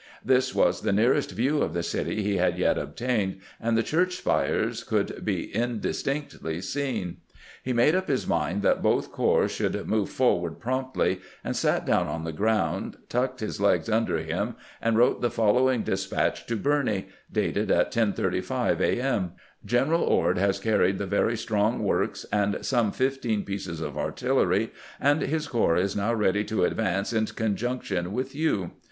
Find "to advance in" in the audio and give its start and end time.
26.45-27.27